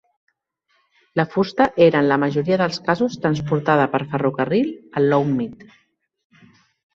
La 1.19 1.25
fusta 1.33 1.67
era 1.87 2.01
en 2.05 2.09
la 2.11 2.17
majoria 2.23 2.57
dels 2.61 2.79
casos 2.87 3.19
transportada 3.27 3.85
per 3.97 4.01
ferrocarril 4.15 4.73
a 4.95 5.05
Lowmead. 5.05 5.63